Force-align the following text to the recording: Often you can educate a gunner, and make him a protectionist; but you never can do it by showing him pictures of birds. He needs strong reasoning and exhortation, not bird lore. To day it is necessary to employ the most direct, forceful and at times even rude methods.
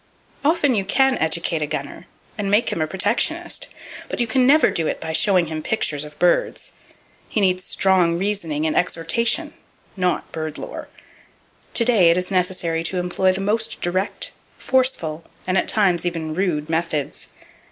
Often 0.43 0.73
you 0.73 0.83
can 0.83 1.15
educate 1.19 1.61
a 1.61 1.67
gunner, 1.67 2.07
and 2.35 2.49
make 2.49 2.71
him 2.71 2.81
a 2.81 2.87
protectionist; 2.87 3.67
but 4.09 4.19
you 4.19 4.27
never 4.41 4.69
can 4.69 4.73
do 4.73 4.87
it 4.87 4.99
by 4.99 5.13
showing 5.13 5.45
him 5.45 5.61
pictures 5.61 6.03
of 6.03 6.17
birds. 6.17 6.71
He 7.29 7.39
needs 7.39 7.63
strong 7.63 8.17
reasoning 8.17 8.65
and 8.65 8.75
exhortation, 8.75 9.53
not 9.95 10.31
bird 10.31 10.57
lore. 10.57 10.87
To 11.75 11.85
day 11.85 12.09
it 12.09 12.17
is 12.17 12.31
necessary 12.31 12.83
to 12.85 12.97
employ 12.97 13.31
the 13.31 13.41
most 13.41 13.79
direct, 13.79 14.31
forceful 14.57 15.23
and 15.45 15.55
at 15.55 15.67
times 15.67 16.03
even 16.03 16.33
rude 16.33 16.67
methods. 16.67 17.29